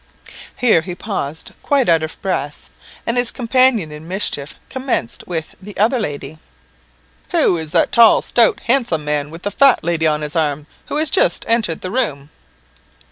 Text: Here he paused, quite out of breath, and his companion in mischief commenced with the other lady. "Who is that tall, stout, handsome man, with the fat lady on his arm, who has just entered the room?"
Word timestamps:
Here 0.55 0.81
he 0.81 0.95
paused, 0.95 1.51
quite 1.61 1.87
out 1.87 2.01
of 2.01 2.19
breath, 2.23 2.71
and 3.05 3.17
his 3.17 3.29
companion 3.29 3.91
in 3.91 4.07
mischief 4.07 4.55
commenced 4.67 5.27
with 5.27 5.53
the 5.61 5.77
other 5.77 5.99
lady. 5.99 6.39
"Who 7.33 7.55
is 7.59 7.69
that 7.73 7.91
tall, 7.91 8.23
stout, 8.23 8.61
handsome 8.61 9.05
man, 9.05 9.29
with 9.29 9.43
the 9.43 9.51
fat 9.51 9.83
lady 9.83 10.07
on 10.07 10.21
his 10.23 10.35
arm, 10.35 10.65
who 10.87 10.95
has 10.97 11.11
just 11.11 11.45
entered 11.47 11.81
the 11.81 11.91
room?" 11.91 12.31